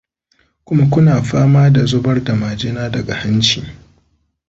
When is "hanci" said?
3.15-3.63